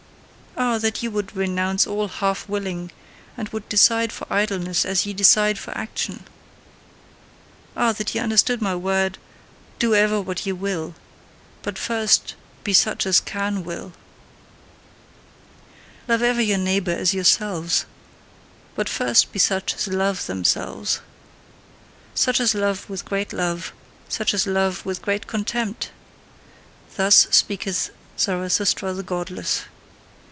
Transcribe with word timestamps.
Ah, 0.57 0.77
that 0.77 1.01
ye 1.01 1.09
would 1.09 1.35
renounce 1.35 1.87
all 1.87 2.07
HALF 2.07 2.47
willing, 2.47 2.91
and 3.35 3.49
would 3.49 3.67
decide 3.67 4.11
for 4.11 4.27
idleness 4.29 4.85
as 4.85 5.05
ye 5.05 5.13
decide 5.13 5.57
for 5.57 5.75
action! 5.77 6.25
Ah, 7.75 7.93
that 7.93 8.13
ye 8.13 8.21
understood 8.21 8.61
my 8.61 8.75
word: 8.75 9.17
"Do 9.79 9.95
ever 9.95 10.21
what 10.21 10.45
ye 10.45 10.51
will 10.51 10.93
but 11.63 11.79
first 11.79 12.35
be 12.63 12.73
such 12.73 13.05
as 13.05 13.19
CAN 13.21 13.63
WILL. 13.63 13.93
Love 16.07 16.21
ever 16.21 16.41
your 16.41 16.59
neighbour 16.59 16.93
as 16.93 17.13
yourselves 17.13 17.85
but 18.75 18.89
first 18.89 19.31
be 19.31 19.39
such 19.39 19.73
as 19.73 19.87
LOVE 19.87 20.23
THEMSELVES 20.27 20.99
Such 22.13 22.39
as 22.39 22.53
love 22.53 22.87
with 22.89 23.05
great 23.05 23.33
love, 23.33 23.73
such 24.09 24.33
as 24.33 24.45
love 24.45 24.85
with 24.85 25.01
great 25.01 25.27
contempt!" 25.27 25.91
Thus 26.97 27.27
speaketh 27.31 27.89
Zarathustra 28.19 28.93
the 28.93 29.03
godless. 29.03 29.63